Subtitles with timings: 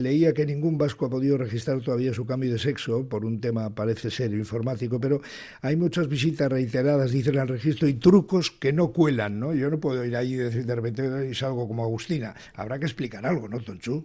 [0.00, 3.68] Leía que ningún vasco ha podido registrar todavía su cambio de sexo por un tema,
[3.74, 5.20] parece ser, informático, pero
[5.60, 9.52] hay muchas visitas reiteradas, dicen al registro, y trucos que no cuelan, ¿no?
[9.52, 12.32] Yo no puedo ir allí y decir de repente y salgo como Agustina.
[12.56, 14.02] Habrá que explicar algo, ¿no, Tonchu?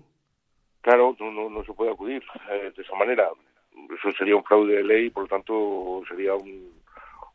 [0.81, 2.21] Claro, no, no, se puede acudir
[2.51, 3.29] eh, de esa manera.
[3.97, 6.33] Eso sería un fraude de ley, por lo tanto sería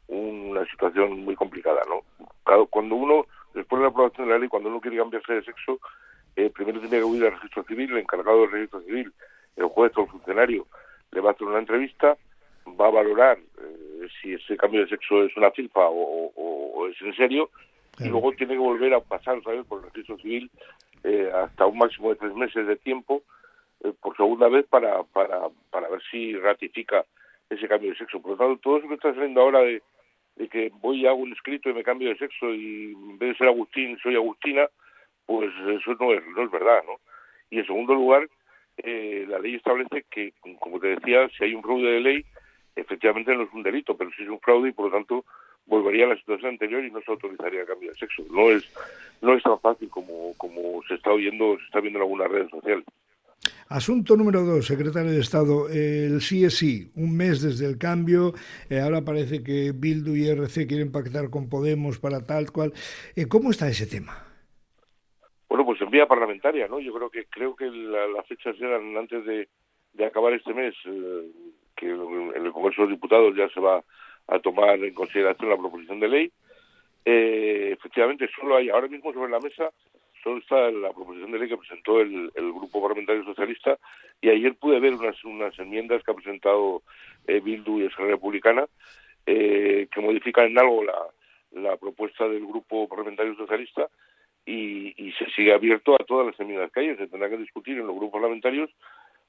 [0.08, 2.02] una situación muy complicada, ¿no?
[2.68, 3.24] Cuando uno,
[3.54, 5.80] después de la aprobación de la ley, cuando uno quiere cambiarse de sexo,
[6.36, 9.12] eh, primero tiene que acudir al registro civil, el encargado del registro civil,
[9.56, 10.66] el juez o el funcionario,
[11.12, 12.16] le va a hacer una entrevista,
[12.80, 17.14] va a valorar eh, si ese cambio de sexo es una filfa o, es en
[17.14, 17.50] serio,
[17.98, 20.50] y luego tiene que volver a pasar otra vez por el registro civil
[21.04, 23.22] eh, hasta un máximo de tres meses de tiempo
[24.00, 27.04] por segunda vez para, para, para ver si ratifica
[27.48, 28.20] ese cambio de sexo.
[28.20, 29.82] Por lo tanto, todo eso que está saliendo ahora de,
[30.36, 33.30] de que voy y hago un escrito y me cambio de sexo y en vez
[33.30, 34.68] de ser Agustín soy Agustina,
[35.30, 36.98] pues eso no es, no es verdad, ¿no?
[37.50, 38.28] Y en segundo lugar,
[38.78, 42.24] eh, la ley establece que, como te decía, si hay un fraude de ley,
[42.74, 45.24] efectivamente no es un delito, pero sí es un fraude y por lo tanto
[45.66, 48.24] volvería a la situación anterior y no se autorizaría el cambio de sexo.
[48.28, 48.68] No es,
[49.22, 52.50] no es tan fácil como, como se está oyendo, se está viendo en algunas redes
[52.50, 52.84] sociales.
[53.68, 55.68] Asunto número dos, secretario de Estado.
[55.68, 58.34] El sí es sí, un mes desde el cambio.
[58.68, 62.72] Eh, ahora parece que Bildu y RC quieren pactar con Podemos para tal cual.
[63.14, 64.29] Eh, ¿Cómo está ese tema?
[65.50, 66.78] Bueno, pues en vía parlamentaria, ¿no?
[66.78, 69.48] Yo creo que creo que las fechas eran antes de,
[70.06, 71.26] acabar este mes, eh,
[71.76, 73.82] que en el Congreso de los Diputados ya se va
[74.28, 76.32] a tomar en consideración la proposición de ley.
[77.04, 79.70] Eh, efectivamente, solo hay ahora mismo sobre la mesa
[80.22, 83.76] solo está la proposición de ley que presentó el, Grupo Parlamentario Socialista
[84.20, 86.82] y ayer pude ver unas, unas enmiendas que ha presentado
[87.26, 88.66] eh, Bildu y Esquerra Republicana
[89.24, 90.98] que modifican en algo la,
[91.52, 93.88] la propuesta del Grupo Parlamentario Socialista
[94.46, 96.96] y, se sigue abierto a todas las enmiendas que hay.
[96.96, 98.70] Se tendrá que discutir en los grupos parlamentarios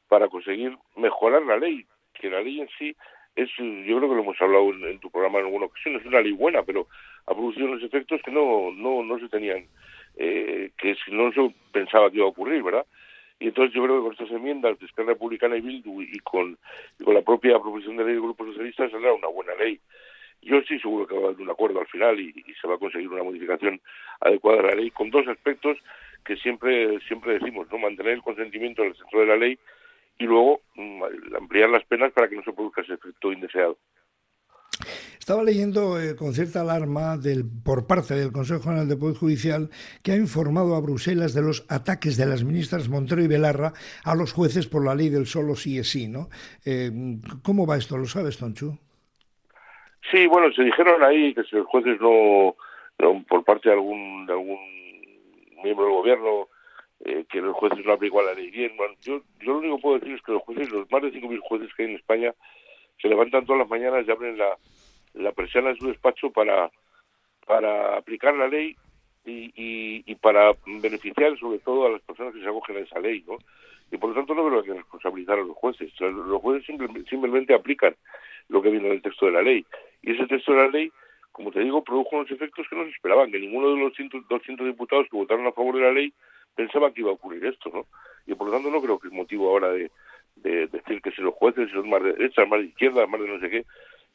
[0.08, 2.96] para conseguir mejorar la ley, que la ley en sí
[3.36, 6.22] es, yo creo que lo hemos hablado en, tu programa en alguna ocasión, es una
[6.22, 6.88] ley buena, pero
[7.26, 9.66] ha producido unos efectos que no, no, no se tenían,
[10.18, 12.86] eh, que no se pensaba que iba a ocurrir, ¿verdad?
[13.40, 16.58] Y entonces yo creo que con estas enmiendas de Esquerra Republicana y Bildu y con,
[17.00, 19.80] y con la propia proposición de ley del Grupo Socialista saldrá una buena ley.
[20.42, 22.80] Yo sí seguro que va a haber un acuerdo al final y, se va a
[22.80, 23.80] conseguir una modificación
[24.20, 25.78] adecuada de la ley con dos aspectos
[26.26, 29.58] que siempre siempre decimos, no mantener el consentimiento en el centro de la ley
[30.18, 31.04] y luego mm,
[31.36, 33.78] ampliar las penas para que no se produzca ese efecto indeseado.
[35.20, 39.70] Estaba leyendo eh, con cierta alarma del, por parte del Consejo General de Poder Judicial
[40.02, 44.16] que ha informado a Bruselas de los ataques de las ministras Montero y Belarra a
[44.16, 46.30] los jueces por la ley del solo sí es sí, ¿no?
[46.66, 46.92] Eh,
[47.44, 47.98] ¿Cómo va esto?
[47.98, 48.80] ¿Lo sabes, Tonchu?
[50.10, 52.56] Sí, bueno, se dijeron ahí que si los jueces no,
[53.28, 54.60] por parte de algún, de algún
[55.64, 56.48] miembro del gobierno,
[57.06, 58.76] eh, que los jueces no aplican la ley bien.
[58.78, 61.12] Bueno, yo, yo lo único que puedo decir es que los jueces, los más de
[61.12, 62.34] 5.000 jueces que hay en España,
[63.02, 64.58] se levantan todas las mañanas y abren la,
[65.14, 66.70] la persiana de su despacho para,
[67.46, 68.76] para aplicar la ley
[69.26, 73.00] y, y, y, para beneficiar sobre todo a las personas que se acogen a esa
[73.00, 73.38] ley, ¿no?
[73.92, 75.92] Y por lo tanto no creo que responsabilizar a los jueces.
[76.00, 76.66] Los jueces
[77.10, 77.96] simplemente aplican
[78.48, 79.66] lo que viene en el texto de la ley.
[80.02, 80.92] Y ese texto de la ley,
[81.32, 83.94] como te digo, produjo unos efectos que no se esperaban, que ninguno de los
[84.30, 86.14] 200 diputados que votaron a favor de la ley
[86.56, 87.86] pensaba que iba a ocurrir esto, ¿no?
[88.28, 89.90] Y por lo tanto no creo que es motivo ahora de,
[90.36, 93.40] decir que si los jueces son más de derecha, más de izquierda, más de no
[93.40, 93.66] sé qué,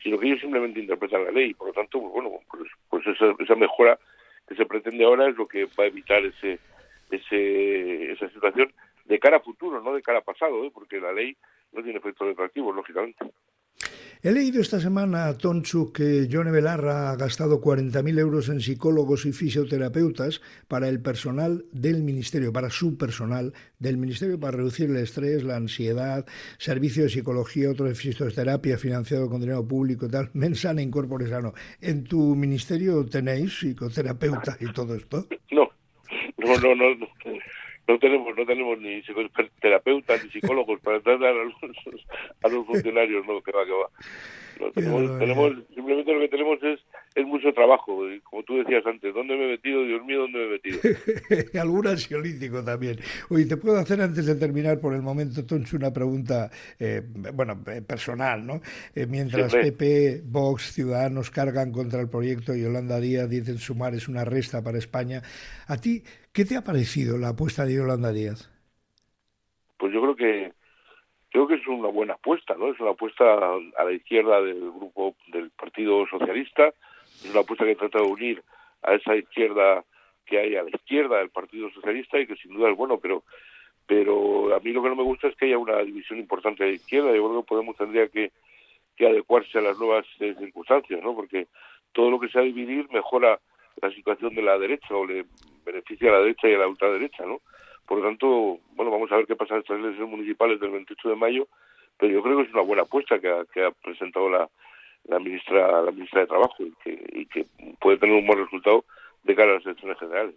[0.02, 1.54] sino que ellos simplemente interpretan la ley.
[1.54, 3.98] Por lo tanto, pues bueno, pues, pues esa, esa mejora
[4.48, 6.58] que se pretende ahora es lo que va a evitar ese,
[7.10, 8.72] ese, esa situación
[9.04, 10.70] de cara a futuro, no de cara a pasado, ¿eh?
[10.72, 11.36] porque la ley
[11.72, 13.24] no tiene efectos retroactivos, lógicamente.
[14.22, 19.32] He leído esta semana, Tonchu, que Johnny Belarra ha gastado 40.000 euros en psicólogos y
[19.32, 25.44] fisioterapeutas para el personal del Ministerio, para su personal del Ministerio, para reducir el estrés,
[25.44, 26.26] la ansiedad,
[26.58, 31.52] servicio de psicología, otro de fisioterapia financiado con dinero público y tal, mensana incorpore sano.
[31.80, 35.28] ¿En tu ministerio tenéis psicoterapeuta y todo esto?
[35.52, 35.70] No,
[36.38, 37.06] no, no, no
[37.88, 39.02] no tenemos no tenemos ni
[39.60, 41.54] terapeutas ni psicólogos para tratar a los,
[42.42, 43.90] a los funcionarios no que va que va
[44.74, 46.80] tenemos, simplemente lo que tenemos es,
[47.14, 48.00] es mucho trabajo.
[48.24, 49.82] Como tú decías antes, ¿dónde me he metido?
[49.84, 51.60] Dios mío, ¿dónde me he metido?
[51.60, 52.98] Algún ansiolítico también.
[53.28, 57.02] Oye, te puedo hacer antes de terminar por el momento, Toncho, una pregunta, eh,
[57.34, 58.60] bueno, eh, personal, ¿no?
[58.94, 64.08] Eh, mientras PP, Vox, Ciudadanos cargan contra el proyecto y Yolanda Díaz dicen sumar es
[64.08, 65.22] una resta para España,
[65.66, 66.02] ¿a ti
[66.36, 68.50] qué te ha parecido la apuesta de Yolanda Díaz?
[69.78, 70.52] Pues yo creo que
[71.30, 72.70] creo que es una buena apuesta, ¿no?
[72.70, 76.74] Es una apuesta a la izquierda del grupo del Partido Socialista,
[77.24, 78.42] es una apuesta que trata de unir
[78.82, 79.82] a esa izquierda
[80.26, 83.24] que hay a la izquierda del Partido Socialista y que sin duda es bueno, pero
[83.86, 86.74] pero a mí lo que no me gusta es que haya una división importante de
[86.74, 87.14] izquierda.
[87.14, 88.32] Yo creo que Podemos tendría que,
[88.96, 91.14] que adecuarse a las nuevas eh, circunstancias, ¿no?
[91.14, 91.46] Porque
[91.92, 93.40] todo lo que sea dividir mejora
[93.82, 95.26] la situación de la derecha o le
[95.64, 97.40] beneficia a la derecha y a la ultraderecha, ¿no?
[97.86, 101.08] Por lo tanto, bueno, vamos a ver qué pasa en estas elecciones municipales del 28
[101.08, 101.48] de mayo,
[101.98, 104.48] pero yo creo que es una buena apuesta que ha, que ha presentado la,
[105.04, 107.46] la ministra la ministra de Trabajo y que, y que
[107.80, 108.84] puede tener un buen resultado
[109.24, 110.36] de cara a las elecciones generales.